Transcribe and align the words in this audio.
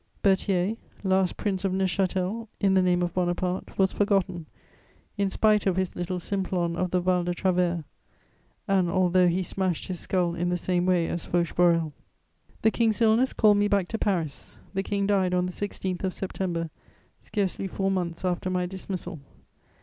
Berthier, 0.23 0.77
last 1.03 1.37
Prince 1.37 1.63
of 1.63 1.73
Neuchâtel, 1.73 2.47
in 2.59 2.73
the 2.73 2.81
name 2.81 3.03
of 3.03 3.13
Bonaparte, 3.13 3.77
was 3.77 3.91
forgotten, 3.91 4.47
in 5.15 5.29
spite 5.29 5.67
of 5.67 5.75
his 5.75 5.95
little 5.95 6.19
Simplon 6.19 6.75
of 6.75 6.89
the 6.89 6.99
Val 6.99 7.23
de 7.23 7.35
Travers, 7.35 7.83
and 8.67 8.89
although 8.89 9.27
he 9.27 9.43
smashed 9.43 9.89
his 9.89 9.99
skull 9.99 10.33
in 10.33 10.49
the 10.49 10.57
same 10.57 10.87
way 10.87 11.07
as 11.07 11.25
Fauche 11.27 11.53
Borel. 11.53 11.93
[Sidenote: 11.93 11.93
Death 11.93 12.05
of 12.07 12.15
Louis 12.17 12.47
XVIII.] 12.47 12.59
The 12.63 12.77
King's 12.77 13.01
illness 13.01 13.33
called 13.33 13.57
me 13.57 13.67
back 13.67 13.87
to 13.89 13.97
Paris. 13.99 14.57
The 14.73 14.81
King 14.81 15.05
died 15.05 15.35
on 15.35 15.45
the 15.45 15.51
16th 15.51 16.03
of 16.03 16.15
September, 16.15 16.71
scarcely 17.21 17.67
four 17.67 17.91
months 17.91 18.25
after 18.25 18.49
my 18.49 18.65
dismissal. 18.65 19.19